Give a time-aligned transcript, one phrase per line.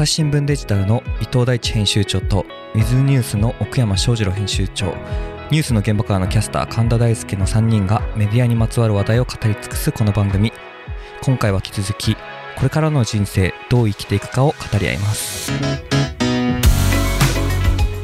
[0.00, 4.94] 朝日新聞デジタルの伊藤大地編集長とウィズニュースの奥山翔二郎編集長
[5.50, 10.54] ニュースの現場からのキャスター神田大輔の3人がメディアにまつわる話題を語り尽くすこの番組。
[11.22, 12.20] 今回は引き続きこ
[12.62, 15.52] れからの人生どう生きていくかを語り合います。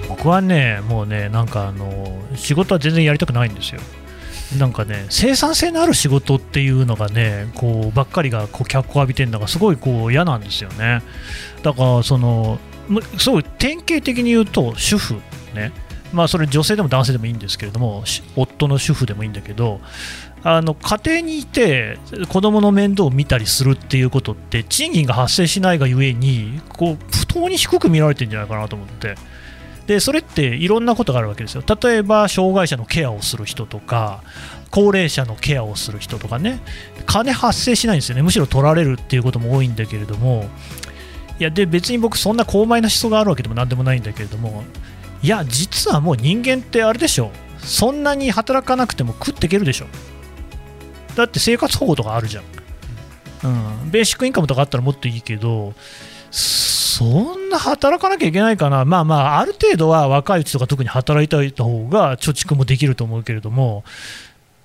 [0.06, 3.80] 僕はねもうねなんかあの仕事は全然やりたくないんですよ。
[4.58, 11.02] なんかね生産性のある仕事っていうのがねこうばっかりがこう脚光浴びてるのがすごいこう嫌なんですよね。
[11.62, 12.58] だからその
[13.18, 15.14] すごい典型的に言うと主婦
[15.54, 15.72] ね。
[16.12, 18.04] まあそれ女性でも男性でもいいんですけれども
[18.36, 19.80] 夫の主婦でもいいんだけど
[20.44, 29.16] あの家庭にいて子供の面倒を見たりするっていうことって賃金が発生しないがゆえにこう不当に低く見られてるんじゃないかなと思って。
[29.86, 31.62] でそれっていろんなことがあるわけですよ。
[31.82, 34.22] 例えば障害者のケアをする人とか
[34.70, 36.60] 高齢者のケアをする人とかね。
[37.06, 38.22] 金発生しないんですよね。
[38.22, 40.48] むしろ取られるっていうことも多いんだけれども。
[41.38, 44.64] いやで別に僕そんな高邁な思想があるわけでも何でもないんだけれども。
[45.22, 47.30] いや実はもう人間ってあれでしょ。
[47.58, 49.86] そんなに働かなくても食っていけるでしょ。
[51.16, 52.44] だって生活保護とかあるじゃん、
[53.44, 53.48] う
[53.86, 55.72] ん、ベーシックインカムとかあったらもっといいけど
[56.96, 57.04] そ
[57.36, 63.84] んな働かなきゃいけないかな、まあまあ、ある程度は若いうちとか特に働いておいた方が貯蓄もできると思うけれども、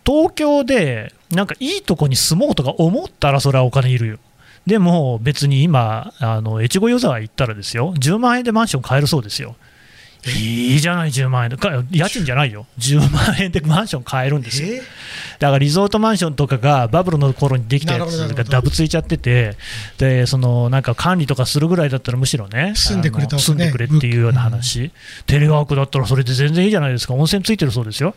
[0.05, 4.17] 東京でなんかいいとこに住もうとか思ったらそれはお金いるよ。
[4.65, 9.57] でも別に今、あの越後湯沢行ったらですよ、10万円でマンション買えるそうですよ。
[10.27, 11.49] いいじゃない、10万円。
[11.49, 11.57] で、
[11.97, 14.81] 家賃じゃないよ、10万円でマンション買えるんですよ。
[15.39, 19.57] だからリゾートマンションとかがバブルの頃にできたやつがダブついちゃってて、
[19.97, 24.91] でそのなんか管理とかするぐらいだったら、むしろね、住んでくれた、ね、住んでくれっていうような話、うん、
[25.25, 28.13] テレワークだったらそれで全然いいじゃないですか、温泉ついてるそうですよ。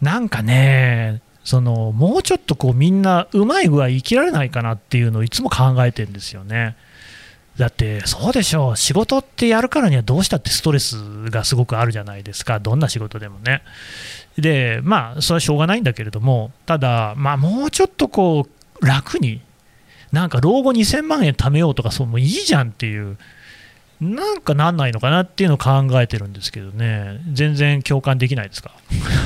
[0.00, 6.76] なんかね、そのもうちょっとこうみんなうまい具合生きられないかなっていうのをいつも考えてるんですよね。
[7.58, 8.76] だってそうでしょう。
[8.76, 10.96] 仕事ってやるからにはどうしたってストレス
[11.30, 12.60] がすごくあるじゃないですか。
[12.60, 13.62] どんな仕事でもね。
[14.38, 18.46] でまあそれはしょうがないんだけれどもただまあもうちょっとこ
[18.80, 19.40] う楽に
[20.12, 23.16] なんか老後2000万円貯めようとかそうもういいじゃんっていう
[24.02, 27.18] なんかなんないのかなっていうのを考えてるんですけどね。
[27.32, 28.72] 全然共感できないですか？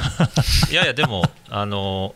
[0.70, 2.14] いやいやでもあの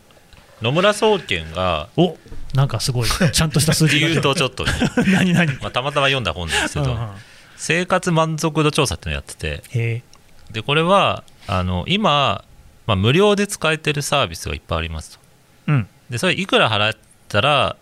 [0.63, 2.17] 野村総研がお
[2.55, 4.09] なんかすごいちゃんとした数字が。
[4.09, 4.73] 言うとちょっと、ね、
[5.13, 7.09] 何何、まあ、たまたま読んだ本なんですけど、うんうん、
[7.57, 10.03] 生活満足度調査っていうのをやってて。
[10.51, 12.45] でこれはあの今、
[12.87, 15.19] まあ、無料で使えてるサービスがいっぱいありますと、
[15.67, 16.97] うん、でそれいくら払っ
[17.29, 17.77] たら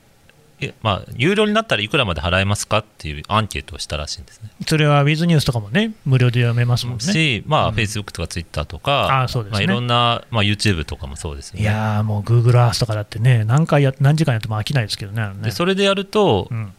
[0.83, 4.51] まあ、有料になったらいくらまで払えますかっていうアンケートをしたらしいんですね。
[4.67, 7.01] それはウィズニュースとかもね、無料で読めますもんね。
[7.03, 11.63] し、まあ、フェイスブックとかツイッターとか、あそうです、ね、まあ、いろんな、まあ、YouTube とかもそうですね。
[11.63, 15.31] いやもう、グーグルアースとかだってね、何回や、何時間やっても飽きないですけどね。
[15.43, 16.73] でそれでやると、うん、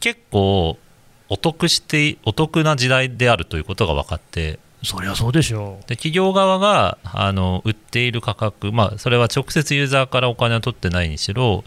[0.00, 0.78] 結構、
[1.28, 11.64] お得して、お得な時代であるということが分かって、そりゃそうでしょうで企業側があの売っている価格、まあ、それは直接ユーザーからお金を取ってないにしろ、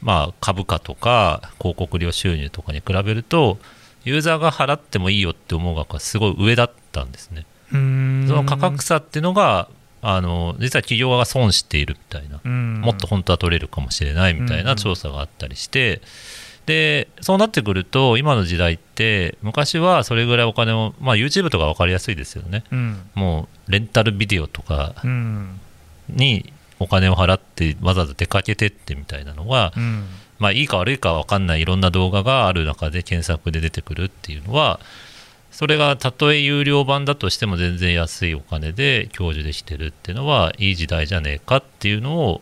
[0.00, 3.58] まあ、株価とか広告料収入とかに比べると
[4.04, 7.46] ユーザーが払ってもいいよって思う額がすごい上だったんですね。
[7.70, 9.68] その価格差っていうのが
[10.00, 12.40] あの実は企業側が損しているみたいな。
[12.50, 16.00] もっと本当は取れるかもしれないみたいな調査があったりして。
[16.68, 24.94] でそうなってくると今の時代って昔はそれぐらいお金を、まあ、YouTube とか分かりやすいですよね、うん、もうレンタルビデオとか
[26.10, 30.06] にお金を払ってわざわざ出かけてってみたいなのが、うん、
[30.38, 34.80] まあ、いいか悪いか分かんないいろんな動画がある中で検索で出てくるっていうのは
[35.50, 42.40] それがたとえ有料版だとしても全然安いお金で享受できてるっていうのはいい時代じゃねえかっていうのを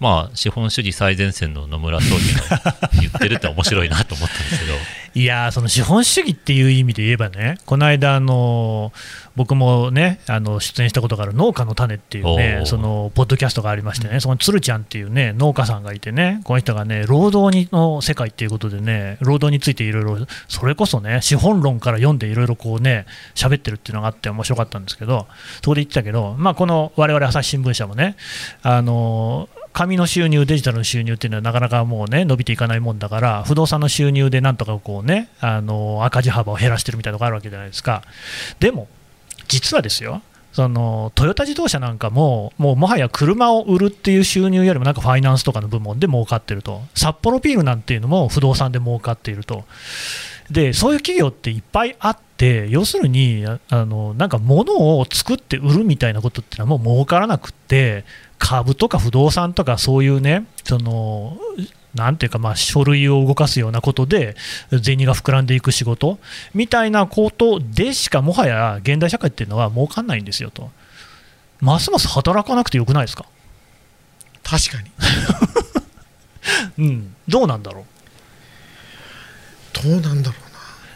[0.00, 4.74] まあ、資本主義最前線の野村総理が言ってるって面白いなと思ったんですけど。
[5.14, 8.92] いやその資本主義っていう意味で言えばね、この間、あの
[9.38, 23.06] 僕もね、あの出演したことがある農家の種っていうね、そのポッドキャストがありましてね、うん、その鶴ちゃんっていうね、農家さんがいてね、この人がね、労働にの世界っていうことでね、労働についていろいろ、それこそね、資本論から読んでいろいろこうね、
[23.36, 25.28] 喋ってるっていうのがあって面白かったんですけど、
[25.62, 28.16] そこで言ってたけど、まあ、この我々朝日新聞社もね、
[28.62, 38.02] あの紙の収入、デジタルの収入っていうのはなかなかもうね、伸びていかないもんだから、不動産の収入でなんとかこうね、あの赤字幅を減らしてるみたいなのがあるわけじゃないですか。
[38.58, 38.88] でも、
[39.48, 40.22] 実はですよ、
[40.52, 49.64] そのトヨタ自動車なんかも、もうもはや車を売るっていう収入よりも、なんかファイナンスとかの部門で儲かってると、札幌ビールなんていうのも不動産で儲かっていると、
[50.50, 58.04] でそういう企業っていっぱいあって、要するに、あのなんか物を作って売るみたいなことっていうのはもう儲からなくって、
[58.38, 61.36] 株とか不動産とかそういうねその
[61.94, 64.36] なんていうか、まあ、書類を動かすようなことで、
[64.70, 66.18] 銭が膨らんでいく仕事
[66.54, 70.70] みたいなことでしか、もはや現代社会っていうのは儲かんないんですよと、
[71.60, 73.24] ますます働かなくてよくないですか？
[74.44, 74.78] 確か
[76.78, 77.84] に、 うん、どうなんだろう？
[79.82, 80.36] どうなんだろ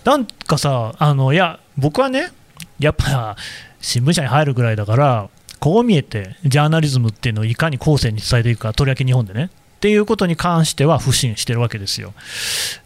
[0.05, 0.13] うな。
[0.13, 2.31] なんかさ、あのいや、僕はね、
[2.79, 3.37] やっぱ
[3.81, 5.29] 新聞社に入るぐらいだから、
[5.59, 9.51] こう見えて、ジャーナリズムっていうのをいかに後世に伝えていくか、とりわけ日本でね。
[9.83, 12.15] っていうことに関しては不信してるわけですよ。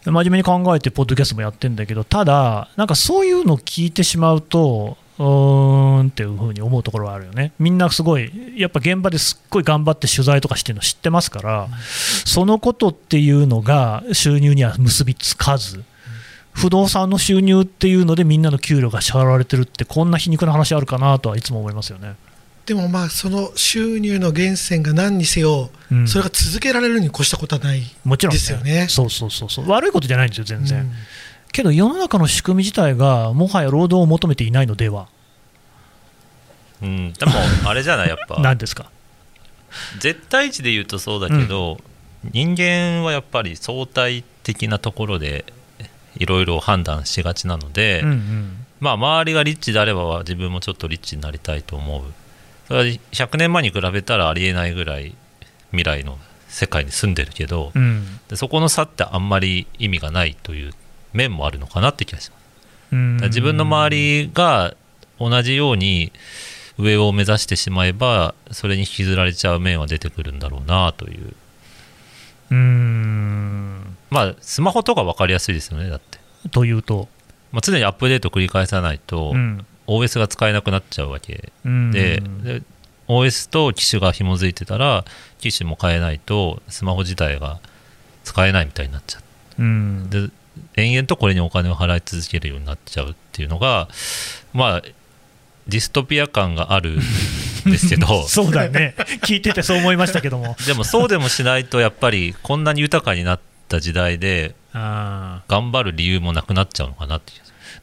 [0.03, 7.51] 真面目に考えて、ポッドキャストもやってるんだけど、ただ、なんかそういうのを聞いてしまうと、うーんっていうふうに思うところはあるよね。
[7.59, 11.67] みんなすごい、やっぱ現場ですっごい頑張って取材とかしてるの知ってますから、
[12.25, 15.83] そのことっていうのが収入には結びつかず、
[16.51, 22.15] 不動産の収入っていうのでみんなの給料が支払われてるって、こんな皮肉な話あるかなとはいつも思いますよね。
[22.67, 28.81] でもまあその収入の源泉が何にせよ、うん、それが続けられるに越したことはないですよね。
[28.81, 28.87] ね。
[28.89, 29.69] そうそうそうそう。
[29.69, 30.91] 悪いことじゃないんですよ全然、うん、
[31.53, 35.07] けど世の中の仕組み自体がもはや労働を求めていないのでは。
[36.81, 37.31] うん、でも
[37.65, 38.37] あれじゃないやっぱ。
[38.43, 38.91] 何ですか？
[39.99, 41.77] 絶対値で言うとそうだけど、
[42.25, 45.45] うん、人間はやっぱり相対的なところで
[46.17, 52.03] いろいろ判断しがちなので、うんうん、まあ周りがリッチであれば自分もちょっとリッチになりたいと思う
[52.67, 55.15] それは100年前に比べたらありえないぐらい
[55.71, 56.17] 未来の
[56.47, 60.73] 世界に住んでるけど、うん、でそこの差ってあんまり意味がないという
[61.13, 62.47] 面もあるのかなって気がします。
[63.27, 63.89] 自分の周
[64.23, 64.73] りが
[65.19, 66.13] 同じように
[66.77, 71.33] 上を目指してしまえばそれに引きずられちゃう面は出てくるんだろうなという。
[72.51, 73.97] うん。
[74.09, 76.19] まあスマホとか分かりやすいですよねだって。
[76.49, 77.09] というと、
[77.51, 81.51] まあ、常にアップデート繰り返さないと、うん、OS が使えなくなっちゃうわけ。
[81.65, 82.61] でで
[83.07, 85.05] OS と機種が紐づいてたら
[85.39, 87.59] 機種も変えないとスマホ自体が
[88.23, 89.19] 使えないみたいになっちゃ
[89.59, 90.29] う、うん、で
[90.75, 93.87] 延々とこれにお金を払い続けるようになっちゃうっていうのが
[94.53, 97.01] まあディストピア感があるん
[97.71, 98.25] ですけど。
[98.27, 98.95] そうだよね。
[99.23, 100.55] 聞いててそう思いましたけども。
[100.65, 107.33] でもそうでもしないとやっぱりこんなに豊かになった時代で頑張る理由もなくなっちゃうのかなって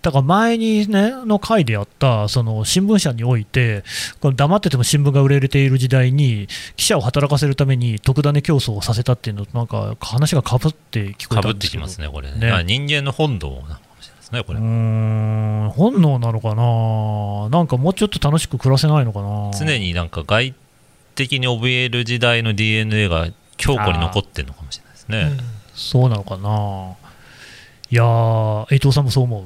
[0.03, 3.85] だから前にね、の回でやった、その新聞社において、
[4.21, 12.39] これ黙ってても新聞が売れている時代に、記者を働かせるために特ダネ競争をさせたっていうのと、なんか話がかぶって聞こえたんですけどってきますね、これね。
[12.39, 14.61] ね人間の本能なのかもしれないですね、これ。
[14.61, 19.51] うん、本能なのかな、なんかもうちょっと楽しく暮らせないのかな。
[19.59, 20.55] 常になんか外
[21.15, 25.39] 的に怯える時代の DNA が強固に残ってるのかもしれないですね。
[25.39, 25.45] うん、
[25.75, 26.97] そうなのかな。
[27.91, 29.45] いやー、伊藤さんもそう思う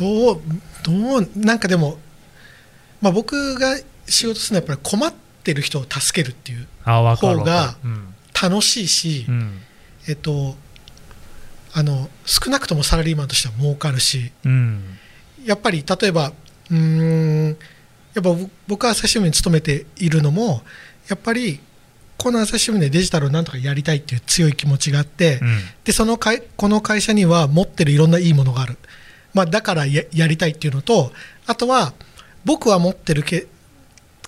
[0.00, 0.40] どう
[0.82, 1.98] どうなんかでも、
[3.02, 3.76] まあ、僕が
[4.06, 5.14] 仕事するのはやっぱり困っ
[5.44, 7.76] てる人を助けるっていう方が
[8.42, 9.58] 楽しいし、うん、
[10.08, 10.54] えっと
[11.74, 14.82] あの少なくともサラリーマンとしては儲かるし、うん、
[15.44, 16.32] やっぱり例えば
[16.70, 17.56] うん
[18.14, 18.30] やっぱ
[18.66, 20.62] 僕は朝日新聞に勤めているのも
[21.08, 21.60] やっぱり
[22.16, 28.78] この朝日新聞でデジタルをなんとかやりたいっていう強い気持ちがあって、うん、でそのかいこの会社には持ってるいろんないいものがある
[29.34, 31.12] まあ、だからやりたいっていうのと
[31.46, 31.92] あとは
[32.44, 33.46] 僕は持ってるけ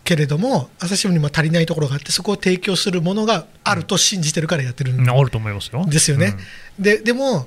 [0.05, 5.87] けれども朝日新聞にも足りないところがあってそこを提供するものがあると信じてるからやってるん、あると思いますよ。
[5.87, 6.35] ですよね、
[6.79, 7.47] うん、ででも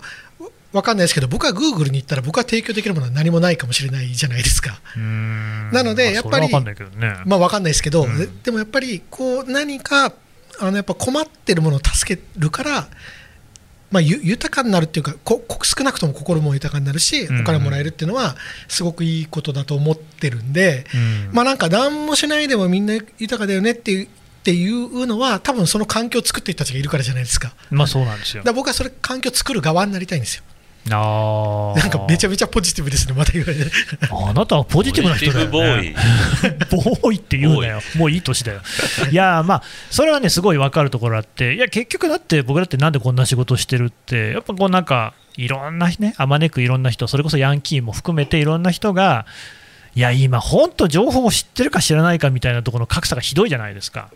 [0.71, 4.79] 分かんないですけど僕はグーグルに行ったら僕は提供できるものは何もないかもしれないじゃないですか。
[4.95, 10.13] なのでやっぱり、まあ、分かんないまあ分かんないですけど、うん、でもやっぱりこう何か
[10.59, 12.87] あのやっぱ困ってるものを助けるから
[13.95, 18.35] まあ、豊かになるっていうかこ少なくとも心も豊かになるし、お金もらえるっていうのは
[18.67, 24.09] すごくいいことだと思ってるんで、うん、まあなんか何もしないでもみんな豊かだよねっていうっ
[24.43, 27.53] ていうのは多分その環境を作ってる人たちがいるからじゃないですか。
[27.71, 28.43] まあそうなんですよ。
[28.43, 30.43] だ僕はそれ環境を作る側になりたいんですよ。
[30.91, 33.61] あなんかめちゃめちゃポジティブですね、また言われて。
[34.11, 35.95] あなたはポジティブな人だよ、ね、ボーイ。
[37.01, 38.61] ボーイって言うなよ、もういい年だよ。
[39.09, 49.25] いや、まあ、それはね、すごい分かるところあって、いや、結局だって、僕だってなんでこんな仕事してるって、やっぱこうなんか、いろんなね、あまねくいろんな人、それこそヤンキーも含めていろんな人が、
[49.95, 54.09] いや、今、本当、情報を知ってるか知らないかみたいなところの格差がひどいじゃないですか。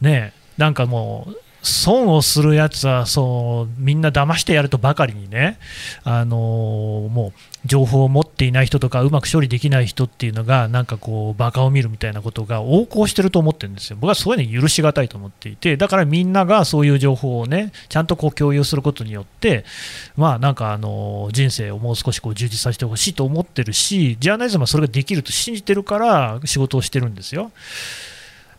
[0.00, 5.58] ねなんかもう損をするやつはそうみんな騙してやるとばかりにね、
[6.04, 19.64] あのー、もう情報を持っていない人とかうまく処理できない人っていうのがなんかこうバカを見るみたいなことが横行してると思ってるんですよ僕はそういうの許しがたいと思っていてだからみんながそういう情報をねちゃんとこう共有することによって
[20.16, 27.50] まあなんかあの人生をもう少しこう充実させてほしいと思ってるしジャーナリズムはそれができると信じてるから仕事をしてるんですよ。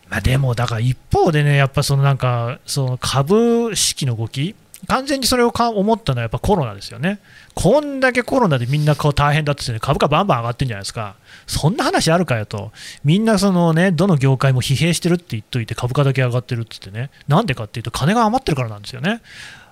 [0.10, 4.56] まあ、でも、だから一方でね、やっぱそのなんか、その株式の動き、
[4.88, 7.20] 完全にそれをか思ったのはやっぱコロナですよね。
[7.56, 11.16] こんだけコロナでみんなこう大変だってって、株価バンバン上がってるんじゃないですか。
[11.48, 12.72] そんな話あるかよと。
[13.04, 17.10] みんなそのね、どの業界も疲弊してるって言っといて株価だけ上がってるって言ってね。
[17.28, 19.22] なんでかっていうと金が余ってるからなんですよね。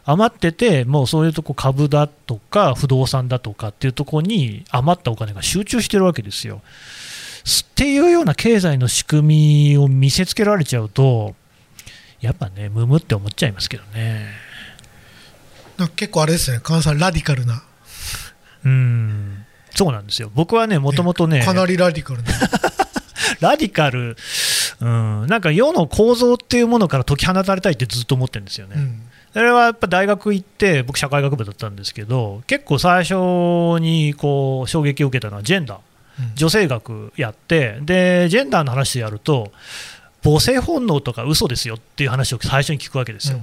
[0.05, 6.61] 余ってて、もうそういうとこ株だとか不動産だとかっていうところに余ったお金が集中してるわけですよ。
[7.45, 11.35] っていうような経済の仕組みを見せつけられちゃうと、
[12.21, 14.29] やっぱね、むむって思っちゃいますけどね。
[15.95, 17.63] 結構あれですね、川さん、ラディカルな。
[18.63, 22.31] うんそうなんですよ、僕はね、もともとね、かなりラディカルな。
[23.41, 24.15] ラディカル、
[24.79, 28.75] うん、なんか世の構造っていうものから解き放たれたいってずっと思ってるんですよね。
[28.77, 29.01] うん
[29.33, 33.15] それはやっぱ大学行って、僕、社会学部だったんですけど、結構最初
[33.81, 35.77] にこう衝撃を受けたのはジェンダー。
[36.35, 39.51] 女性学やってでジェンダーの話でやると
[40.23, 43.39] 母性本能とか嘘ですよっていう話を最初に聞くわけですよ、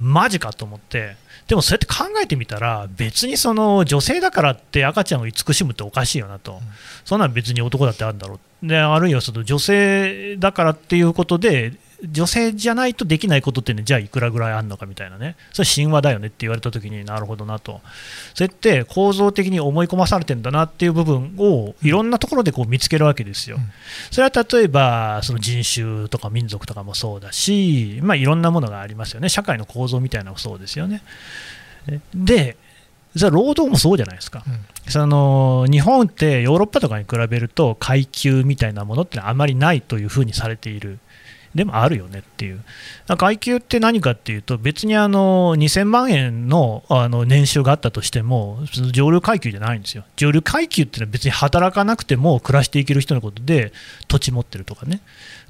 [0.00, 1.16] うん、マジかと思って。
[1.48, 6.60] でもそうやって考えてみたら別にその女性だからって赤ちゃんを慈しむっておかしいよなと、うん、
[7.04, 8.66] そんなん別に男だってあるんだろう。
[8.66, 11.72] であるいはその女性だからっていうことで
[12.08, 17.80] 女性じゃないとできないことってね、じゃあいくらぐらいあるのかみたいなね、それ神話だよねって言われたときになるほどなと、
[18.34, 23.58] そうやって構造的に思い込まされてんだなっていう部分をいろんなところでこう見つけるわけですよ。
[24.10, 31.02] それは例えばその人種とか民族とかもそうだし、まあ、いろんなものがありますよね、社会の構造みたいなのもそうですよね。
[32.14, 32.56] で
[33.14, 34.50] じゃあ労働もそうじゃないですか、う
[34.88, 41.00] ん、その日本ってヨーロッパとかに比べると階級みたいなものってあまりないというふうにされている
[41.54, 42.62] でもあるよねっていう、
[43.18, 48.60] 階級って何かっていうと、別にあの2000万円のあの年収があったとしても、
[48.92, 53.72] 上流階級じゃないんですよ、上流階級っていうのは別に働かなくても暮らしていける人のことで、
[54.06, 55.00] 土地持ってるとかね、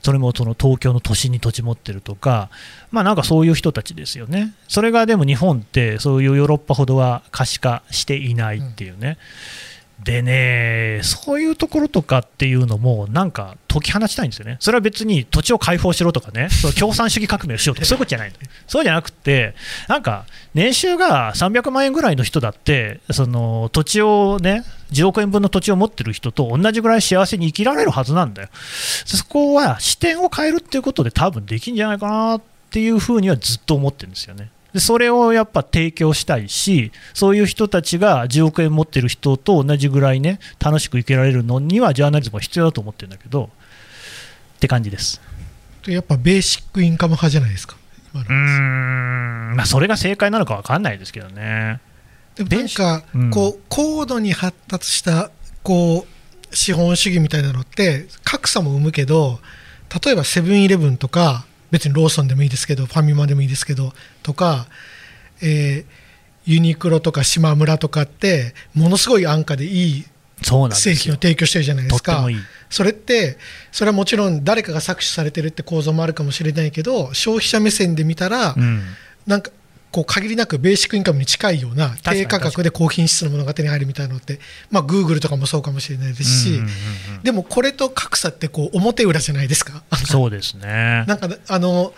[0.03, 2.49] それもその東京の都心に土地持ってるとか、
[2.91, 9.19] まあなんかそういう人たちですよね、それがでも日本って、そういうヨーロッパほどは可視化していないっていうね。
[9.65, 9.71] うん
[10.05, 18.33] でね、そういうところとかっていうのも、なんか解き放ちたいんですよね、それは別に土地を解放しろとかね、その共産主義革命をしようとか、 そういうことじゃない
[18.67, 19.55] そうじゃなくて、
[19.89, 28.49] なんか年収が300万円ぐらいの人だって、その土地をね、10億円分の土地を持ってる人と同じぐらい幸せに生きられるはずなんだよ、
[29.05, 34.51] そこは視点を変えるっていうことで、多分できるんじゃないかなっていうふうにはずっと思ってるんですよね。
[34.73, 43.51] でそれをやっぱ提供したいし、そういう人たちが10億円持ってる人と同じぐらいね、楽しく生きられるのには、ジャーナリズムは必要だと思ってるんだけど、
[44.57, 45.21] って感じです。
[45.87, 47.77] やっぱベーシックインカム派じゃないですか。
[48.15, 51.81] うん、まあ、それが正解なのか分かんないですけどね。
[52.35, 55.31] でもなんか、こう、高度に発達した、
[55.63, 59.41] こう、資本主義みたいなのって、格差も生むけど、
[60.05, 64.67] 例えばセブンイレブンとか、別にローソンでもいいですけどファミマでもいいですけどとか、
[65.43, 70.05] えー、ユニクロとか島村とかってものすごい安価でいい
[70.73, 72.27] 製品を提供してるじゃないですか。
[72.71, 73.37] それって
[73.73, 78.83] それはもちろん誰かが搾取されてるって構造もあるかもしれないけど消費者目線で見たら、うん、
[79.27, 79.51] なんか
[79.93, 84.39] こう限りなくベーシックインカムに近いような低価格で高品質のものが手に入るみたいなのって、
[84.71, 86.61] まあ、グーグルとかもそうかもしれないですし、
[87.23, 89.83] でもこれと格差ってこう表裏じゃないですか？
[90.07, 91.05] そうですね。
[91.09, 91.93] なんかあの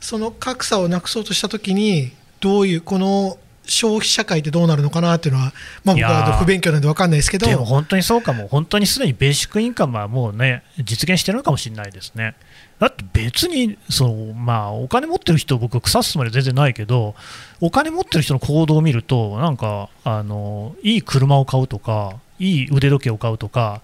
[0.00, 5.52] その格差をなくそうとしたときにどういうこの消費社会ってどうなるのかなっていうのは、
[5.84, 7.46] まあ、僕は不勉強なんで分かんないですけど。
[7.46, 12.34] でも本当にそうかも、本当にすでにベーシックインカムはもうね、実現してるのかもしれないですね。
[12.82, 17.14] だって別にその、まあ、お金持ってる人、僕、腐すつもりは全然ないけど、
[17.60, 23.82] お金持ってる人の行動を見ると、なんかあのいい車を買うとか、いい腕時計を買うとか、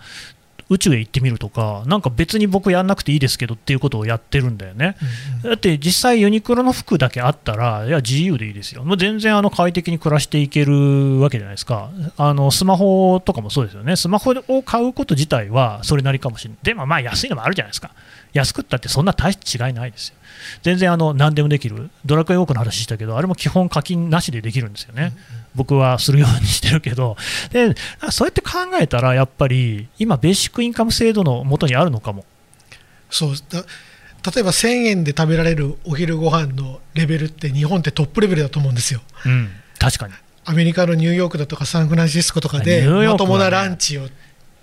[0.70, 4.96] 宇宙へ行ってみるとか、なんか別に僕やんなくていいですけどっていうことをやってるんだよね。
[5.00, 8.84] うんうん、だって実際ユニクロの服だけあったら、いや自由でいいですよ。
[8.84, 11.90] もう全然あの快適に暮らしていけるわけじゃないですか。
[12.16, 13.96] あのスマホとかもそうですよね。
[13.96, 16.58] スマホを買うこと自体はそれなりかもしれない。
[16.62, 17.90] でもまあ安いのもあるじゃないですか。
[18.34, 20.14] 安くったってそんな大して違いないですよ。
[20.62, 25.12] 全然あの何でもできる、ドラクエウォークの話したけど、あれも基本課金なしでできるんですよね、
[25.54, 27.16] 僕はするようにしてるけど、
[27.50, 27.74] で
[28.10, 32.24] そうやって考えたら、やっぱり今、ベーシックインカム制度のもとにあるのかも。
[33.10, 33.64] そうだ
[34.34, 39.00] 例えば1000円で食べられるお昼ご飯のレベルって日本ってトップレベルだと思うんですよ。
[39.24, 39.48] うん、
[39.78, 40.14] 確かに。
[40.44, 44.08] アメリカのニューヨークだとかサンフランシスコとかでまともなランチを。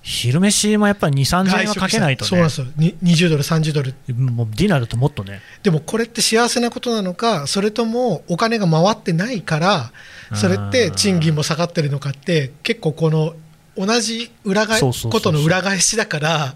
[0.02, 2.68] 昼飯もやっぱり2、30円はかけないとね、そうなんですよ、
[3.02, 5.42] 20ドル、30ドル、もうディナーだともっとね。
[5.64, 9.92] でもこれって幸せなことなのか、それともお金が回ってないから、
[10.36, 13.34] それって賃金も下がってるのかって、結構この
[13.77, 16.55] 同じ裏返ことの裏返しだから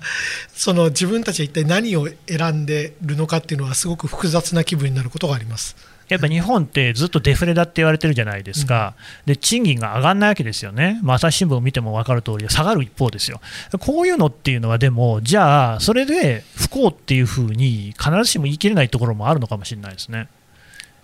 [0.54, 5.76] その自分たちは一体何を選んでるのかっていうのはすごく複雑な気分になることがあります。
[6.10, 8.96] やっぱ日本ってずっとデフレだって言われてるじゃないですか、
[9.28, 13.40] うん、で賃金が上がらないわけですよね、まあ、朝日新聞を見ても分かる通り、下がる一方ですよ、
[13.80, 20.30] こういうのっていうのは、でも、じゃあ、それで不幸っていうふうに、必ずしも言い切れないところもあるのかもしれないですね。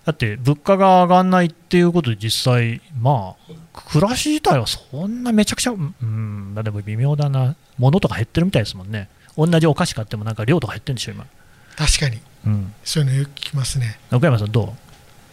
[0.05, 3.53] だって物価が上がらないっていうことで実際、まあ、
[3.83, 11.25] 暮らし自体はそんなめちゃくちゃ、うん、でも微妙だな、物とか減ってるみたいですもんね、同じお菓子買ってもなんか量とか減ってるんでしょ、今。
[11.75, 13.99] 確かに、うん、そういうのよく聞きますね。
[14.11, 14.73] 奥山さんどう？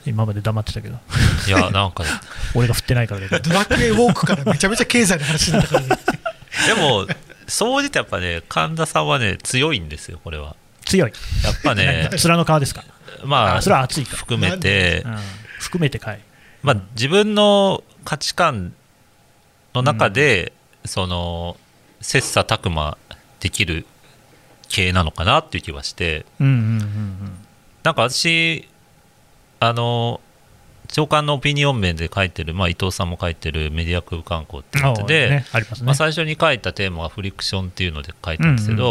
[0.04, 0.98] 今まで黙ってたけど。
[1.46, 2.02] いやなんか
[2.54, 5.88] 俺が振ってないからだドラクエウォークからめちゃめちゃ経済の話になったから、ね、
[6.66, 7.06] でも
[7.46, 10.56] 総じてやっぱね神田さんはね強いんですよこれは。
[10.84, 11.12] 強い。
[11.44, 12.82] やっぱね 面の皮ですか？
[13.24, 14.16] まあそれは熱いか。
[14.16, 15.18] 含めて、うん、
[15.60, 16.20] 含めてかい、
[16.64, 18.74] まあ、自分の価値観
[19.74, 20.52] の中で、
[20.84, 21.56] うん、その
[22.00, 22.98] 切磋琢磨
[23.40, 23.86] できる
[24.68, 27.32] 系なのかなっていう気はして、うんうんうんうん、
[27.82, 28.68] なんか私
[29.60, 30.20] あの
[30.88, 35.44] 長官のオピニオン面で書いてる、まあ、伊藤さんも書いてるメディア空間校ってやつで、ね
[35.84, 38.84] まあ、最初に書いたテーマはフリクションっていうので書いたんですけど、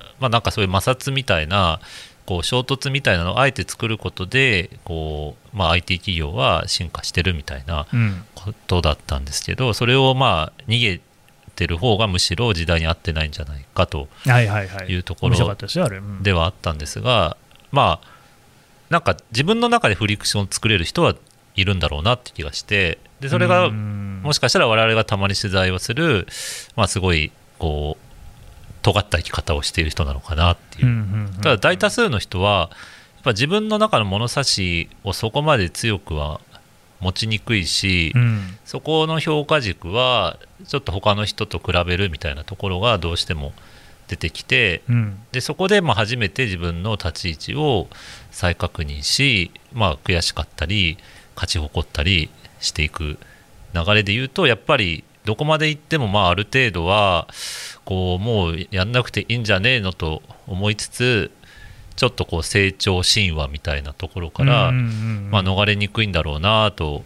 [0.00, 1.80] うんうん、まあ、なんかそういう摩擦みたいな
[2.26, 7.86] こう衝突みたいなのをあえて作ることでこう、まあ、IT 企業は進化してるみたいな
[8.34, 11.00] ことだったんですけど、それをまあ逃げ
[11.54, 14.08] てる方がむしろ時代に合ってないんじゃないかと
[14.88, 15.36] いうところ
[16.22, 17.36] ではあったんですが、
[17.72, 18.16] まあ
[18.90, 21.14] なんか自分の中でフリクションを作れる人は
[21.54, 26.26] いるんだろうなって気がしてでそれがもしかしたら我々がたまに取材をする、
[26.76, 28.05] まあ、すごいこう
[28.86, 32.70] 尖った生き方をしている人なのかなっていう,、ただ大多数の人は
[33.16, 36.40] やっぱ自分の中の物差しをそこまで強くは
[37.00, 40.38] 持ちにくいし、うん、そこの評価軸は
[40.68, 43.52] ちょっと他の人と比べるみたいなところがどうしても
[44.06, 47.88] 出てきて、うん、でそこでまあ初めて自分の立ち位置を
[48.30, 50.96] 再確認し、まあ、悔しかったり
[51.34, 53.18] 勝ち誇ったりしていく
[53.74, 57.28] 流れでいうとやっぱりどこまで行ってもまあある程度は
[57.84, 61.30] こうもうやんなくていいんじゃねえのと思いつつ
[61.96, 67.04] ちょっとこう成長神話みたいなところから、まあ、逃れにくいんだろうなと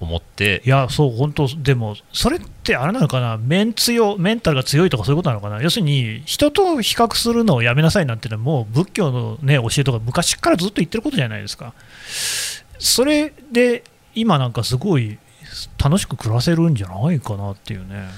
[0.00, 0.62] 思って。
[0.64, 3.36] いやそう本当でもそれってあれなのかな？
[3.36, 5.60] メン強メンタルが強いとかそういうことなのかな？
[5.60, 11.74] 要するに人と比較するのをやめなさいなんていうのはもう仏教の、ね、教えとか昔からずっと言ってることじゃないですか。
[12.78, 13.82] それで
[14.14, 15.18] 今なんかすごい
[15.82, 18.08] 楽しく暮らせるんじゃないかなっていうね。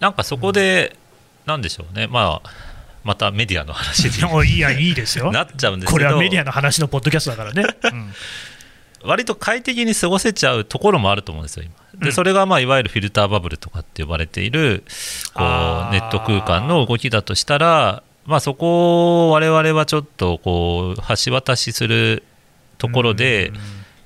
[0.00, 0.96] なんかそこで、
[1.46, 2.06] うん、なんでしょうね。
[2.06, 2.50] まあ
[3.04, 4.10] またメディアの話に
[4.56, 5.32] いやいいですよ。
[5.32, 5.92] なっちゃうんですけど。
[5.92, 8.12] これはメディアの話のポッドキャストだからね、 うん。
[9.02, 12.04] 割と快適に過ごせちゃうところもあると思うんですよ、今。
[12.04, 14.84] で、それがまあいわゆるフィルターバブルとかって呼ばれている
[15.34, 22.22] こうネット空間の動きだとしたら、まあ、そこを我々はちょっとこう橋渡しする
[22.76, 23.52] ところで、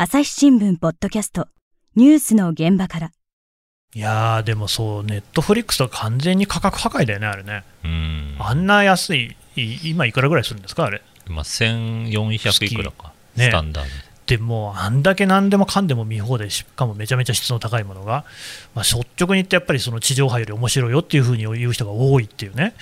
[0.00, 1.48] 朝日新聞ポッドキャスト
[1.96, 3.10] ニュースの現場から。
[3.96, 7.64] いやーでもそうネットフリックスと完全に価格破壊だよねあれね。
[8.38, 11.02] あんな安い今いくらぐらいするんですかあれ？
[11.26, 13.12] まあ1400いくらか。
[13.34, 13.90] ね、スタンダード。
[14.26, 18.24] でもあんだけ何でもかんでも見放題しかもめちゃめちゃ質の高いものが、
[18.76, 22.74] まあ、率直に言ってやっぱりその地上波より面白いよっていうふうに言う人が多いっていうね。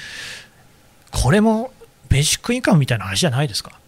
[1.12, 1.72] これも
[2.10, 3.80] ベーシックインカムみたいな話じゃないですか？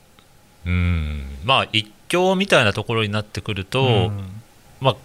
[0.65, 1.25] うん。
[1.45, 4.43] まあ一強みたいなところになってくると、うん、
[4.81, 4.97] まあ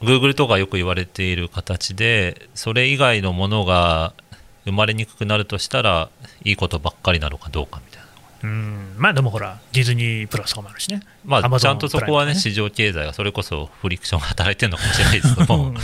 [0.00, 4.12] Google とかよく言われている形でそれ以外のものが
[4.64, 6.10] 生まれにくくなるとしたら
[6.44, 8.08] いいことばっかりなのかどうかみたいな。
[8.44, 8.94] うん。
[8.98, 15.74] まあでもほら、ディズニープラスとかもあるしね、まあ、ちゃんとそこはね、市場経済がそれこそフリクションが働いてるのかもしれないですけども。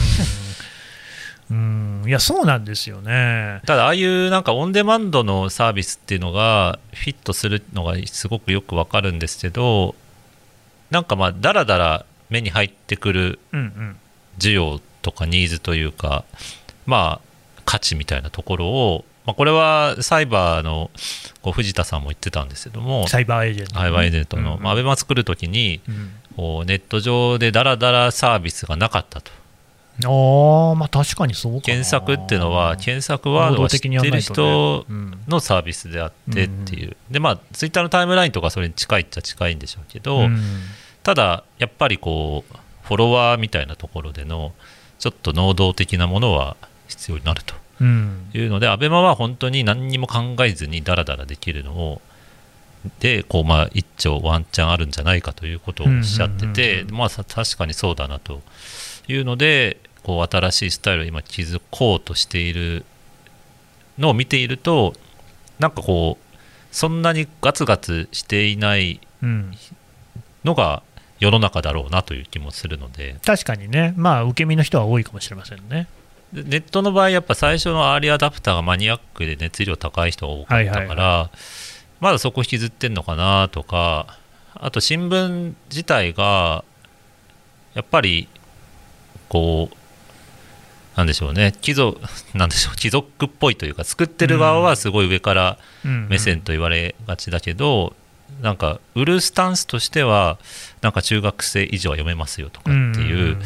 [1.51, 2.05] うん。
[2.07, 3.61] いやそうなんですよね。
[3.67, 9.95] ただ、ああいうなんかオンデマンドのサービスっていうのがフィットするのがすごくよくわかるんですけど、
[10.95, 13.39] なんかまあ、だらだら目に入ってくる
[14.39, 16.25] 需要とかニーズというか、
[16.87, 20.91] まあ、価値みたいなところをまあ、これはサイバーの
[21.41, 25.81] こう藤田さんも言ってたんですけども、サイバーエージェント、サイバーエージェントの、うん、まあ、アベマ作るときに、
[26.37, 29.33] こうネット上でだらだらサービスがなかったと。
[30.05, 34.85] あまあ確かにそう検索っていうのは検索ワードを知ってる人
[35.29, 40.29] のサービスであってっていう、でまあツイッターのタイムラインとかそれに近いっちゃ近いんでしょうけど、
[41.05, 44.53] ただやっぱりこうフォロワーみたいなところでの
[44.99, 46.57] ちょっと能動的なものは
[46.89, 52.01] 必要になるというので、アベマは本当に何にも考えずにダラダラできるのを
[53.01, 58.41] でこうまあ一丁ワンチャンあるんじゃないかということをおっしゃってて、まあ確かにそうだなと
[59.09, 62.85] いうのでこう新しいスタイルを今築こうとしている
[63.99, 64.95] のを見ていると
[65.59, 66.37] なんかこう
[66.71, 69.01] そんなにガツガツしていない
[70.45, 70.83] のが
[71.21, 73.17] 世の中だろうなという気もするので。
[73.25, 73.95] 確かにね。
[73.97, 75.87] まあ受け身の人は多いかもしれませんね。
[76.33, 81.39] ネットの場合やっぱ最初のアーリーアダプターがマニアックで熱量高い人が多かったから、はいはいはい、
[82.01, 84.19] まだそこ引きずってんのかなとか
[84.55, 86.65] あと新聞自体が
[87.75, 88.29] やっぱり
[89.29, 89.77] こう
[90.97, 91.53] なんでしょうね。
[91.61, 92.01] 貴族
[92.35, 92.77] なんでしょう。
[92.77, 97.95] 貴族っぽいというか作ってる側はすごい上から目線と言われがちだけど、
[98.31, 100.39] うんうん、なんか売るスタンスとしては
[100.85, 103.17] なんか中学生以上は読めますよとかっていう。
[103.17, 103.39] うんうんうん。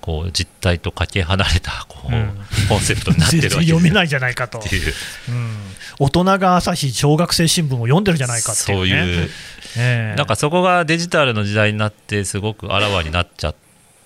[0.00, 2.38] こう実態とかけ離れたこう、うん、
[2.68, 3.66] コンセプトになってるわけ。
[3.66, 4.58] 読めないじゃないかと。
[4.58, 4.94] いう、
[5.28, 5.56] うん、
[5.98, 9.28] 大人が朝日小学生新聞を読んでるじゃないかっていう、ね、そういう、
[9.76, 13.54] えー、なんかそこがデジタルの時代になってすごくあらわになっちゃっ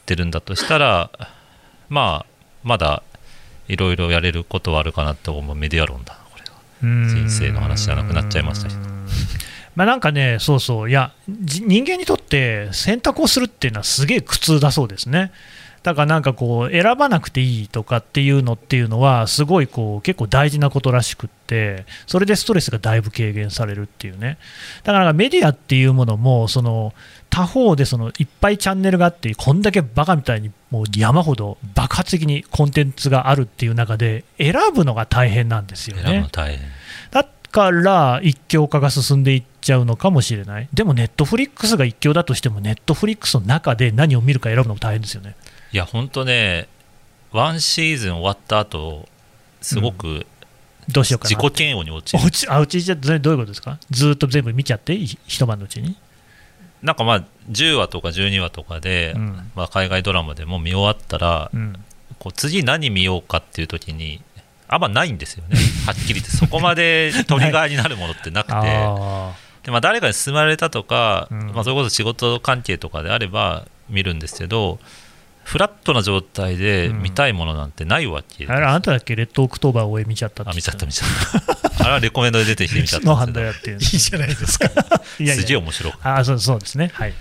[0.06, 1.10] てるんだとしたら
[1.88, 2.26] まあ
[2.64, 3.02] まだ
[3.68, 7.08] いろいろやれることはあるかなと思うメディア論だこれは。
[7.08, 8.91] 人生の話じゃなくなっちゃいましたけど。
[9.74, 15.32] まあ、なんかね、そうそう、いや、人間にとって選択をするっていうのはすげえ苦痛だそうですね。
[15.82, 24.38] だからなんかこう選ばなくていいとかっていうのっていうのはすごいこう結構大事なことらしくってそれでストレスがだいぶ軽減されるっていうね
[24.84, 26.94] だからメディアっていうものもその
[27.30, 36.02] 他方でそのいっぱいチャンネルがあってこんだけバカみたいにもう山ほど爆発的にコンテンツがあるっていう中で選ぶのが大変なんですよね。
[37.52, 40.68] だから一強化が進んでいっちゃうのかもしれない。
[40.72, 45.36] でもネットフリックスが一強だとしてもネットフリックスの中で何を見るか選ぶのも大変ですよね。
[45.70, 46.66] いや本当ね
[47.30, 49.06] ワンシーズン終わった後
[49.60, 50.26] すごく、うん、
[50.88, 52.24] どうしようか自己嫌悪に陥る。
[52.24, 53.78] 落ちあ落ちちゃどういうことですか？
[53.90, 55.94] ずっと全部見ちゃって一晩のうちに？
[56.80, 61.74] なんかまあ10話とか12話とかで、うん、まあ、海外ドラマでも見終わったら、うん、
[62.18, 64.22] こう次何見ようかっていう時に
[64.72, 65.56] あんまないんですよね。
[65.86, 66.30] はっきり言って。
[66.30, 68.54] そこまでトリガーになるものってなくて。
[69.64, 74.80] で、まあ、誰かに勧められたとか、うん、まあ、それこそ仕事関係とかであれば見るんですけど
[75.44, 81.58] フラットな状態で見たいものなんてないわけ、うん、あれあなんだっけレッドオクトーバーを見ちゃったあ見ちゃった見ちゃった。
[81.84, 84.66] あれはレコメンドで出てきて見ちゃったいいじゃないですか。
[85.18, 85.42] いやいや。
[85.42, 86.90] 筋面白いあそうそうですね。
[86.94, 87.14] はい。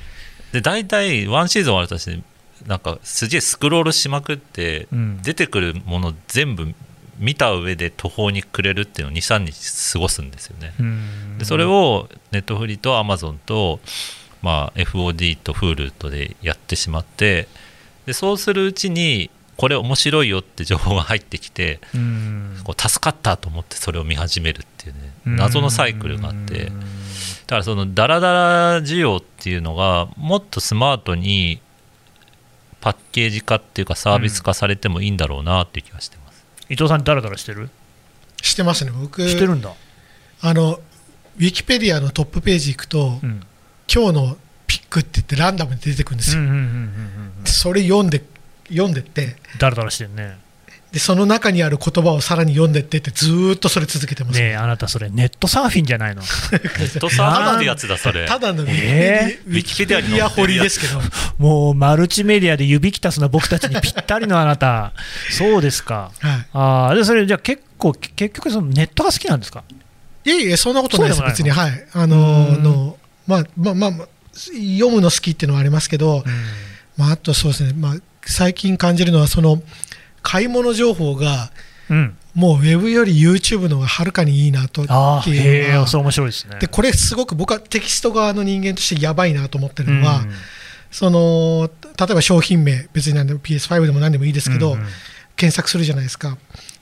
[0.53, 2.19] で大体ワンシーズン終わるとして
[2.67, 6.73] なんかすげえスクロールしまくって、うん、出てくるもの全部
[7.21, 10.73] 見た上で途方に暮れるっていうのを23日過ごすんですよね。
[11.37, 13.79] でそれをネットフリとアマゾンと、
[14.41, 17.47] まあ、FOD と Hulu とでやってしまって
[18.05, 21.79] でそうするうちにこれ面白いよって情報が入ってきて、
[22.63, 26.71] こう助かったと思ってそれを見始めるっていうね謎のサイクルがあって。
[27.45, 31.59] だからそのダラダラ需要っていうのがもっとスマートに
[32.79, 36.20] パッケージ化っていうかサービス化されてもいいんだろうなっていう気がしてます、
[36.71, 37.69] 伊藤さんダラダラしてる？
[38.41, 38.91] してますね。
[38.91, 39.73] 僕してるんだ。
[40.41, 40.79] あの
[41.37, 43.45] ウィキペディアのトップページ行くと、うん、
[43.93, 46.43] 今日のピックって言ってランダムで出てくるんですよ、
[47.45, 48.23] それ読んで
[48.69, 49.35] 読んでって。
[49.59, 50.39] だらだらしてんね
[50.91, 54.39] でその中にある言葉をさらに読んでってってずっとそれ続けてます。
[54.39, 56.21] ねあなたそれネットサーフィンじゃないの。
[56.21, 56.27] ネ
[56.57, 60.99] ットサーフィンってやつだそれただのウィキペディア掘りですけど。
[61.37, 64.91] もうマルチメディアで指きたすな僕たちにぴったりのあなた。
[65.31, 69.63] そうですか、はい、あでそれじゃあ結構結局そのネットが好きなんですか？
[70.25, 71.21] いえいえそんなことないです。
[71.21, 71.87] 別にはい。
[71.93, 76.23] あのー、のまあまあまあ読むの好きっていうのはありますけど、
[76.97, 79.61] まあ、あとそうですね、まあ、最近感じるのはその
[80.21, 81.51] 買い物情報が、
[81.89, 85.73] うん、もうウェブより YouTube の方がはるかにいいなとっていう。
[85.73, 86.57] のが面白いですね。
[86.59, 90.31] でこれすごく僕はテキスト側の人間としてやばいなと思ってるのは、うん、
[90.91, 94.87] その例えば商品名別に何でも PS5 でも何でもいいですけど、うんうん、
[95.35, 96.37] 検索するじゃないですか。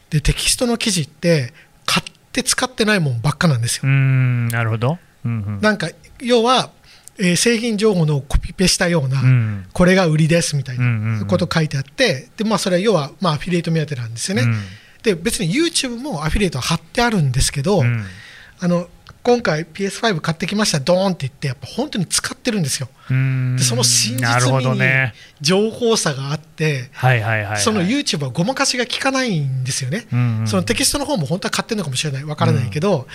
[0.10, 1.54] でテキストの記事って
[1.86, 3.89] 買って使ってないもんばっかなんですよ。
[3.89, 6.71] なるほど、うんうん、なんか要は
[7.20, 14.44] えー、製品情報のコピペしたような、うん、これが売りですみたいなこと書いてあって、でまあ、それは要は、まあ、アフィリエイト目当てなんですよね。
[14.44, 14.56] うん、
[15.04, 18.06] で別に YouTube もアフィリエイトは貼ってあるんですけど、うん、
[18.60, 18.88] あの
[19.22, 22.88] 今回 PS5 買ってきましたドーンって言ってやっぱ本当に使ってるんですよ。
[23.10, 24.82] でその真実味に
[25.42, 26.90] 情報差があって、
[27.58, 30.06] その YouTube はごまかしが効かないんですよね、
[30.46, 32.24] そのテキストの方も本当は買ってるのかもしれない。
[32.24, 33.08] わからないけど、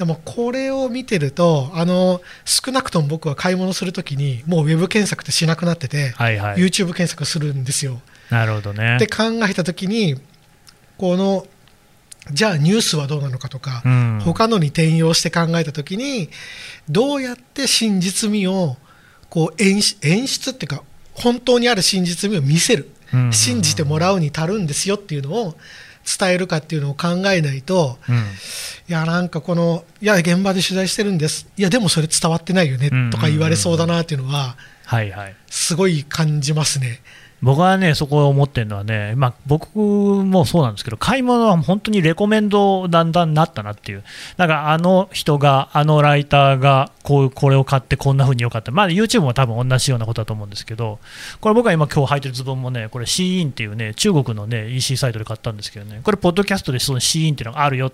[0.00, 8.00] でもこれを見てるとあの少なくとも僕は買い物するときにもうウェブ検索ってしなくなってて、はいはい、YouTube 検索するんですよ。
[8.30, 8.96] なるほどね。
[8.98, 10.18] で考えたときに
[10.96, 11.46] この
[12.32, 16.30] じゃあニュースはどうなのかとか、うん、他のに転用して考えたときに
[16.88, 18.78] どうやって真実味を
[19.28, 20.82] こう演演出っていうか
[21.12, 22.88] 本当にある真実味を見せる、
[23.32, 25.56] 信じてもらうに足るんですよっていうのを
[26.04, 28.20] 伝えるかっていうのを考えないと、うん、い
[28.88, 31.48] やなんかこのいや現場で取材してるんです。
[31.56, 34.56] いやでもそれ伝わってないよねとか言われそうだなっていうのは
[35.48, 37.00] すごい感じますね。
[37.42, 44.04] 僕はね、そこを思ってるのはね、まあ、僕もそうなんですけど、買い物は本当にレコメンドだんだんなったなっていう、
[44.36, 50.98] なんかあの人が、あのライターがこうこれを買って、こんな風によかった、まあ、YouTube も多分同じようなことだと思うんですけど、
[51.40, 57.92] これ僕は今、今日履いてるズボンもね、これ、シーインっていうね、中国のね、EC サイトで買ったんですけどね、これ、ポッドキャストでそのシーインっていうのがあるよ、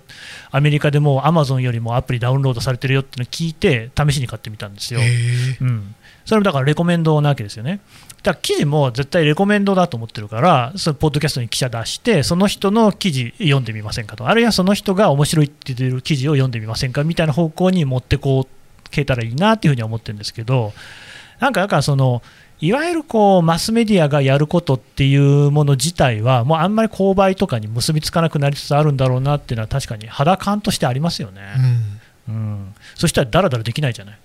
[0.51, 5.01] アメリカでも Amazon よりもアプリダウンロードされてるよっていうのを聞いて、試しに買ってみたんですよ。
[5.61, 7.81] うん、それもだからレコメンドなわけですよね。
[8.23, 20.73] だから記事も絶対レコメンドだと思ってるから、そのポッドキャストに記者出して、その人の記事読んでみませんかと、あるいはその人が面白いって言ってる記事を読んでみませんかみたいな方向に持ってこうけたらいいなっていうふうに思ってるんですけど、
[21.39, 22.23] なんかだからその、
[22.59, 31.43] いわゆるこうマスメディアがやることっていうもの自体は、もうあんまり購買とかに結びつかなくなりつつあるんだろうなっていうのは、確かに肌感としてありますよね。
[32.29, 34.19] うん、うん、そしたらだらだらできないじゃない。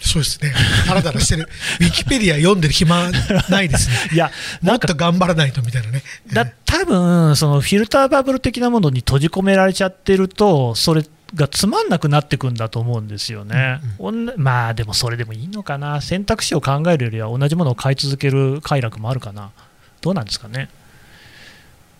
[0.00, 0.52] そうですね、
[0.86, 1.48] だらだらしてる、
[1.80, 3.10] ウィキペディア読んでる暇
[3.48, 4.30] ないですね、いや
[4.62, 6.02] もっと頑張らないとみたいなね。
[6.32, 19.50] だ多分そのフィルターバブル的なものに閉じ込められちゃってると、それがつまんなくなってくんだと思うんですよね、うんうん、まあでもそれでもいいのかな、選択肢を考えるよりは同じものを買い続ける快楽もあるかな、
[20.00, 20.68] どうなんですかね。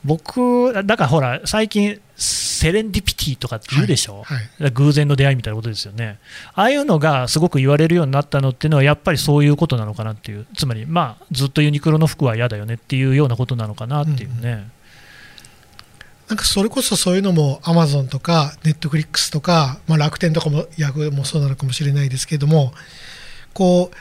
[0.04, 6.18] 僕、だからほら、最近、セレンディピティとかって言うでしょ、はいはい、偶然の出会いみたいなことですよね、
[6.54, 14.52] ああいうのがすごく言われるようになったのっていうのは、やっぱりそういうことなのかなっていう、つまり、まあ、ずっとユニクロの服は嫌だよねっていうようなことなのかなっていうね。
[14.52, 14.72] うん
[16.28, 22.74] なんかそれこそそういうのもアマゾンとかネットフリックスとか、まあ、楽天とかもヤフーもそうなのかもしれないですけれども
[23.54, 23.96] こう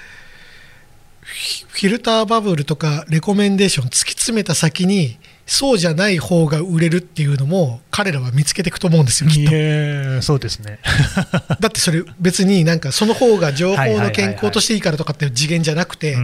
[1.70, 5.18] フィルターバブルとかレコメンデーション突き詰めた先に
[5.50, 10.22] そうじゃない方が売れるっていうのも彼らは見つけていくと思うんですよきっと。
[10.22, 10.80] そうですね。
[11.62, 16.18] だってそれ別になんかその方が情報の健康としていいからとかっていう次元じゃなくて、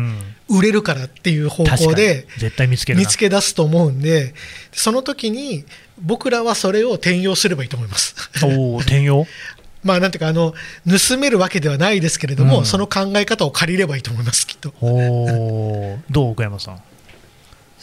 [0.50, 4.34] 売れるからっていう方向で絶対見つけ見つけ出すと思うんで
[4.74, 5.64] その時に
[6.02, 8.16] 僕らはそれを転用すればいいと思います。
[8.44, 9.26] お転用？
[9.84, 10.54] まあなんていうかあの
[10.86, 14.74] 盗めるわけではないですけれども、うん、その考え方を借りればいいと思いますきっと。
[14.82, 16.82] おどう岡山さん？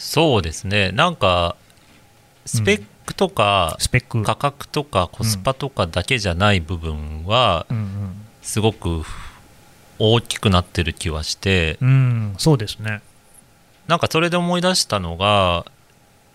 [0.01, 0.91] そうですね。
[0.91, 1.55] なんか
[2.45, 4.23] スペックとか、スペック。
[4.23, 7.65] 価格とかコスパとかだけじゃない部分は、
[8.41, 9.03] すごく
[9.99, 13.01] 大きくなってる気はして、うん、そうですね。
[13.87, 15.65] なんかそれで思い出したのが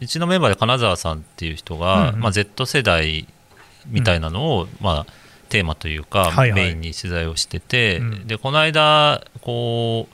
[0.01, 3.27] うちのメンバーで金沢さんっていう人が、うんうん、まあ、Z 世代
[3.89, 5.13] みたいなのを、うん、まあ、
[5.49, 10.07] テーマというか、はいはい、メインに取材をしてて、うん、でこの間こ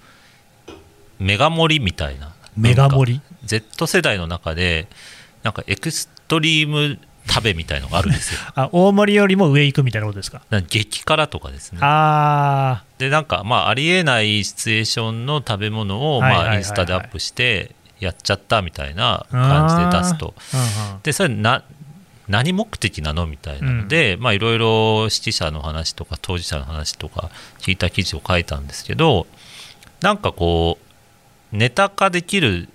[0.68, 2.32] うメガ盛りみたいな。
[2.56, 3.20] メガ盛り？
[3.44, 4.86] Z 世代の中で
[5.42, 8.40] なんかエクストリーム食べみたいのがあるんですよ。
[8.54, 10.42] あ大盛りよりも上行くみたいなことですか？
[10.68, 11.78] 激辛とかですね。
[11.82, 20.34] あでなんかまあありえないシチュエーションの食べ物をまあインスタでアップしてやっちゃったみたいな感じで出すと。
[21.02, 21.62] でそれな
[22.28, 29.26] 何目的なのみたいなので、いろいろ識者の話とか当事者の話とか聞いた記事を書いたんですけど
[30.00, 30.78] なんかこ
[31.52, 32.68] うネタ化できる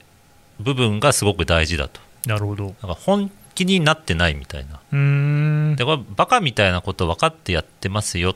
[0.60, 2.00] 部分がすごく大事だと。
[2.26, 2.66] なるほど。
[2.66, 4.80] なんか本気になってないみたいな。
[4.92, 5.76] うん。
[5.78, 8.36] でこれバカみたいなこと分かってやってますよっ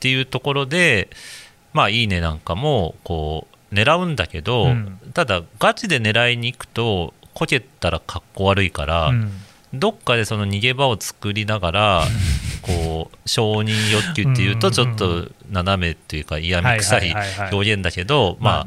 [0.00, 1.08] ていうところで、
[1.72, 9.30] まあいいねなんかもこう狙うんだけど、うん、ただガチで狙いに行くとこけたらかっこ悪いから、うん、
[9.74, 12.04] どっかでその逃げ場を作りながら
[12.62, 17.14] こう承認欲求っていうとちょっと斜めっていうか嫌味臭い
[17.52, 18.64] 表現だけどま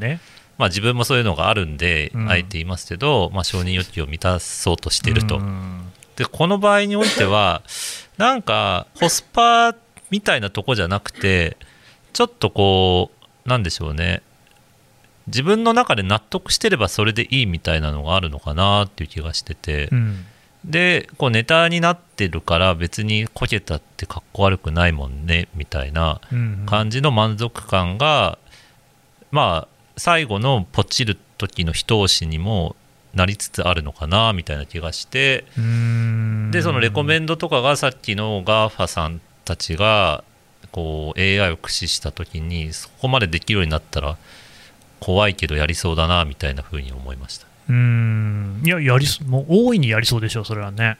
[0.60, 5.40] まあ、自分もそういうのがあるんで、あえて言いますけど、まあ、承認欲求を満たそうとしていると。
[6.16, 7.62] でこの場合においては
[8.18, 9.74] なんかコスパ
[10.10, 11.56] みたいなとこじゃなくて
[12.12, 13.10] ちょっとこ
[13.46, 14.20] うなんでしょうね。
[15.28, 20.26] 自分の中で納得してればそれでいいみたいなのがあるのかなっていう気がしてて、うん、
[20.66, 26.20] でこうネタになってるから別にこけたってかっこ悪くないもんねみたいな
[26.66, 28.38] 感じの満足感が、
[29.30, 32.74] まあ最後のポチる時の一押しにも
[33.12, 35.44] なりつつあるのかなみたいな気がして。
[36.52, 40.24] でそのレコメンドとかがさっきの GAFA さんたちが
[40.72, 44.16] こう AI を駆使した時にそこまでできるようになったら
[45.00, 47.46] 怖いけどやりそうだなみたいなふうに思いました。
[47.68, 48.62] うん。
[48.64, 50.96] いややりもう大いにやりそうでしょうそれはね。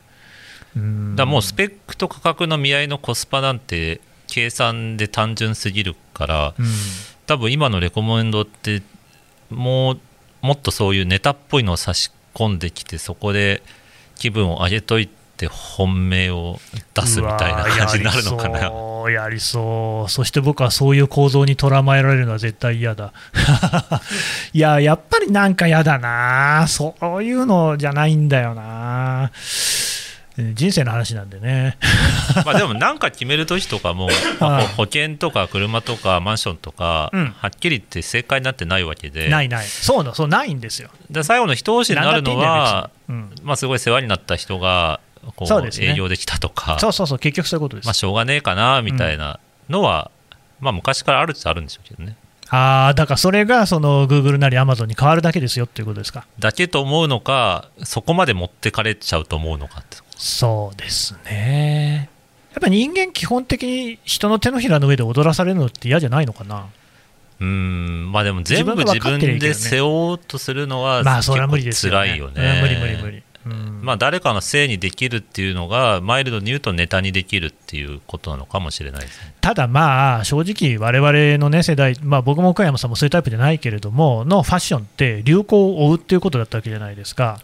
[0.76, 1.16] うん。
[1.16, 6.54] だもうスペックと価格の見合いのコスパなんて計算で単純すぎるから
[7.30, 8.82] 多分今のレコメンドって
[9.50, 10.00] もう
[10.42, 13.62] もっとそういうネタっぽいのを差し込んできてそこで
[14.16, 16.58] 気分を上げといて本命を
[16.92, 18.72] 出すみたいな感じになるのかな。
[19.12, 20.10] やりそう。
[20.10, 23.12] そして僕はそういう構造にとらまえられるのは絶対嫌だ。
[24.52, 29.30] いややっぱりなんか嫌だなそういうのじゃないんだよな
[30.54, 31.76] 人生の話なんでね。
[32.44, 34.08] まあでも何か決めるときとかも、
[34.40, 39.28] まあ、保険とか車とかマンションとか、うん、はっきり言って正解になってないわけで。
[39.28, 39.66] ないない。
[39.66, 40.90] そうのそうないんですよ。
[41.10, 45.00] で最後の一押しになるのは、うん、まあ、すごい世話になった人が
[45.36, 46.78] こう、ね、営業できたとか。
[46.78, 52.16] そうそうそう結局そういうことです、まあ、しょうがねえかなみたいなのは、うん、まあ、昔からあるっちゃあるんでしょうけどね。
[52.52, 56.26] ああだからそれがその Google なり Amazon に変わるだけですよっていうことですか。
[56.40, 62.10] だけと思うのかそこまで持ってかれちゃうと思うのかってそうですね。
[62.52, 66.66] やっぱ人間、基本的に人の手のひらの上で踊らされるのって嫌じゃないのかな？
[67.40, 72.18] うんまあでも全部自分で背負おうとするのは、まあそれは無理ですよね。
[72.18, 73.22] よね無理無理無理。
[73.42, 87.40] まあ、誰かのせいにできるっていうのがマイルドに言うとネタにできるっていうことなのかもしれないです、ね、ただまあ正直我々のね世代、まあ、僕も岡山さんもそういうタイプじゃないけれどものファッションって流行を追うっていうことだったわけじゃないですか。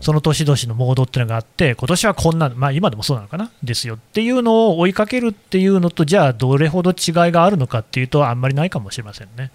[0.00, 3.50] その年々のモードっていうのがあって今年はこんな、まあ、今でもそうなのかな？
[3.64, 6.96] ですよっていうのを追いかけるっていうのとじゃあどれほど違い
[7.32, 9.50] があるのかっていうとあんまりないかもしれませんね。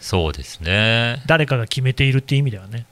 [0.00, 1.22] そうですね。
[1.26, 2.86] 誰かが決めているっていう意味ではね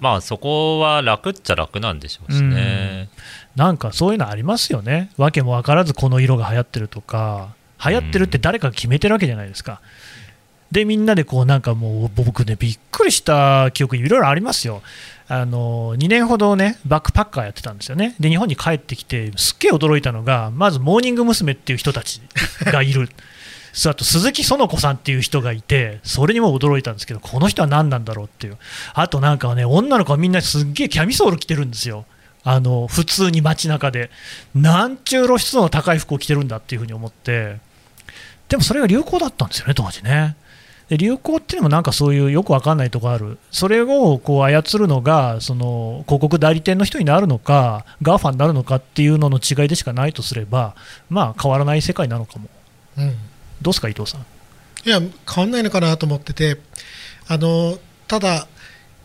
[0.00, 3.08] まあそこは楽っちゃ楽なんでしょうしね、
[3.56, 5.10] うん、なんかそういうのありますよね。
[5.16, 14.82] 訳も分からずこの色が流行ってるとか流行ってるって誰かが決めてるわけじゃないですか、うん、でみんなでこうなんかもう僕ねびっくりした記憶いろいろありますよ。
[15.30, 18.14] あの2年ほどねバックパッカーやってたんですよね。
[18.18, 21.52] で日本に帰ってきてすっげえ驚いたのがまずモーニング娘。
[21.52, 22.22] っていう人たち
[22.64, 23.08] がいる。
[23.86, 28.58] あと鈴木園子さんっていう人がいて、それにも驚いたんですけど、この人は何なんだろうっていう、
[28.94, 32.04] あとなんかね、女の子はみんなすっげえキャミソール着てるんですよ、
[32.44, 34.10] あの普通に街中で、
[34.54, 37.58] なんちゅう露出の高い服を着てるんだっていうふうに思って、
[38.48, 40.36] でもそれが流行だったんですよね、当時ね。
[40.88, 50.74] で流行っていうのもなんかそういうよくわかんないとこある、それをこう操るのがその広告代理店の人になるのか、 GAFA になるのかっていうのの違いでしかないとすれば、
[51.10, 52.48] まあ変わらない世界なのかも。
[52.96, 53.14] うん。
[53.62, 54.20] どうですか、伊藤さん？
[54.84, 56.58] いや、変わんないのかなと思ってて、
[57.26, 58.46] あのただ、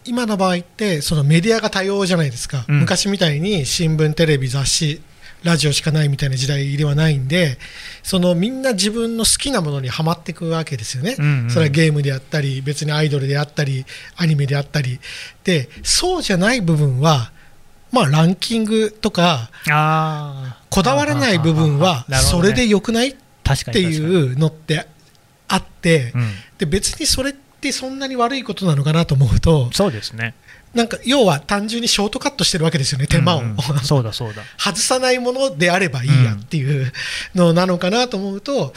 [0.06, 5.02] 今の場合って、そのメディアが多様じゃないですか、うん、昔みたいに新聞、テレビ、雑誌、
[5.44, 7.58] ラジオしかないみたいな時代ではないんで、
[8.02, 13.86] そのみんな自分の好きなものにはまっていくわけですよね、うんうん、それはゲームであったり、別にアイドルであったり、
[14.16, 15.00] アニメであったり、
[15.44, 17.32] でそうじゃない部分は、
[17.92, 19.52] まあ、ランキングとか、
[20.70, 24.88] こだわらない部分は、それでよくないっていうのって
[25.48, 26.14] あって、
[26.58, 30.34] で別にそれってそんなに悪いことなのかなと思うとそうですね。
[30.74, 34.42] なんか要は単純にショートカットしてるわけですよね、手間を、うんうん、そうだそうだ。
[34.58, 36.92] 外さないものであればいいやっていう
[37.36, 38.74] のなのかなと思うと、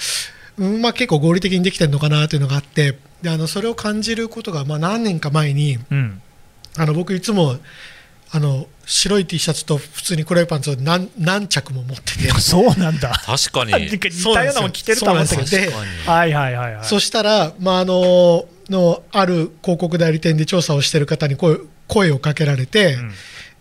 [0.59, 6.21] うんまあ、結構合理的にできてるのかなというのがあってであのそれを感じることがまあ何年か前に、うん、
[6.77, 7.57] あの僕いつも
[8.33, 12.31] あの白い T シャツと普通に黒いパンツを何何着も持ってて。
[12.41, 13.11] そうなんだ。
[13.25, 13.73] 確かに。
[13.91, 13.99] 似
[14.35, 15.77] たようなもん着てると思ったけど。
[16.07, 16.85] はいはいはいはい。
[16.85, 21.59] そしたら、まあ、あののある広告代理店で調査をしている方に声
[21.89, 23.13] 声をかけられて、うん、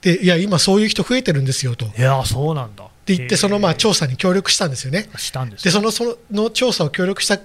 [0.02, 1.86] でいや今そういう人増えてるんですよと。
[1.86, 2.84] いやそうなんだ。
[2.84, 5.10] って言ってそのまあ調査に協力したんですよね。
[5.18, 5.64] したんです。
[5.64, 7.40] でそのその調査を協力した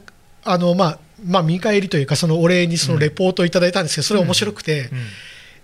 [0.44, 4.98] あのまあまあ見返りというかそのお礼にそのレポートをいただいたんですけど、それ面白くて、うん。
[4.98, 5.04] うん、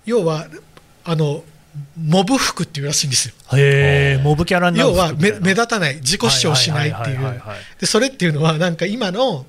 [0.04, 0.46] 要は
[1.06, 1.44] あの
[1.96, 3.34] モブ服っていうらしいんですよ。
[3.54, 5.96] へモブキャラ要は目目立たない。
[5.96, 7.42] 自己主張しないっていう。
[7.80, 9.46] でそれっていうのはなんか今の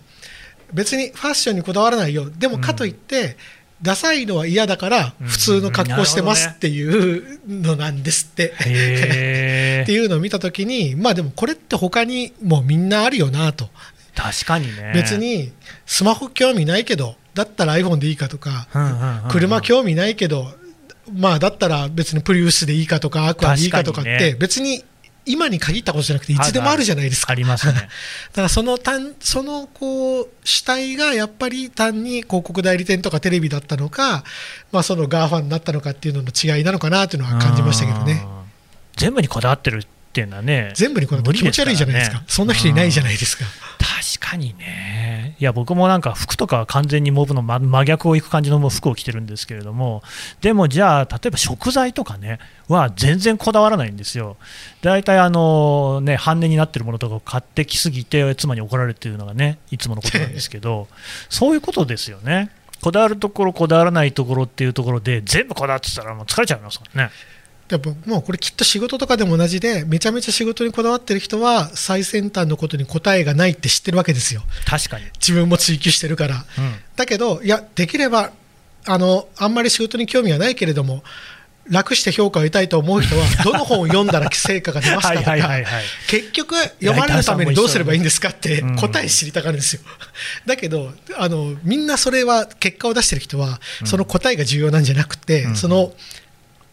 [0.73, 2.29] 別にファッションにこだわらないよ。
[2.29, 3.37] でもかといって、
[3.81, 13.69] ダサいのは嫌だから普通の格好してますっていうのなんですって、 っていうのを見た時にまあでもこれって他にもみんなあるよなと。
[14.15, 14.93] 確かにね。
[14.95, 15.51] 別に
[15.85, 18.67] スマホ興味ないけどだったら iPhone でいいかとか、
[19.29, 20.51] 車興味ないけど
[21.13, 24.83] まあだったら別にプリウスでいいかとかアクアでいいかとかって別に
[25.27, 27.33] 今に限ったことじゃなくていつでもあるじゃないですか。
[27.33, 27.73] ありますね。
[28.31, 34.23] だからその単そのこう主体がやっぱり単に広告代理店とかテレビだったのか、
[34.71, 38.25] まあ、そのガーファンになったのかっていうのの違いなのかなというのは感じましたけどね。
[38.95, 39.85] 全部にこだわってる
[40.17, 43.45] っていうのはね、全部にこだわって気持ち悪いじゃないですか、そんな人いないじゃないですか。
[43.77, 50.01] 確かにね、いや、僕もなんか服とか完全にモブの真逆をいく感じの服を着てるんですけれども、
[50.41, 54.37] でもじゃあ、例えば食材とかね、は全然こだわらないんですよ。
[54.81, 60.87] 大体あの、ね、半値になってるものとかを買ってきすぎて、妻に怒られていうのがね、いつものことなんですけど、
[61.29, 62.49] そういうことですよね。
[62.81, 67.11] こだわるところ、こだわらないところっていうところで、全部こだわってたら、もう疲れちゃいますからね。
[67.69, 74.41] やっぱもうこれきっと仕事とかでも同じでめちゃめちゃ仕事にこだわってる人は最先端のことに答えがないって知ってるわけですよ。
[74.65, 75.05] 確かに。
[75.15, 78.31] 自分も追求してるから、うん、だけどいやできれば
[78.85, 81.03] あのあんまり仕事に興味はないけれども
[81.69, 85.37] 楽して評価を得たいと思う人は どの本を読んだら成果が出ますかとか
[86.07, 89.81] 結局読まれるためにどうすればいいんですかって答え知りたがるんですよ、
[90.45, 95.93] だけどあのみんなそれは結果を出してる人はその答えが重要なんじゃなくて、その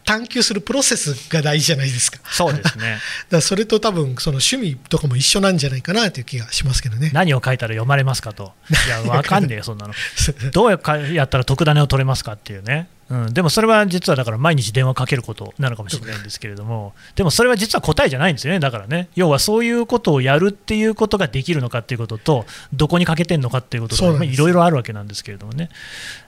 [0.05, 2.19] 探求するプロセスが大事じゃないですか。
[2.31, 2.99] そうですね。
[3.31, 7.11] だそれと多分その趣味とかも一緒なんじゃないかなという気がしますけどね。
[7.13, 8.53] 何を書いたら読まれますかと。
[8.87, 9.95] いや、わかんねえよ、そんなの。
[10.53, 10.77] どうや
[11.25, 12.89] ったら特ダネを取れますかっていうね。
[13.11, 25.69] うん、でもそれは実はだから毎日電話かけることなのかもしれないんですけれども、でもそれは実は答えじゃないんですよね、だからね、要はそういうことをやるっていうことができるのかっていうことと、どこにかけてるのかっていうことと、いろいろあるわけなんですけれどもね、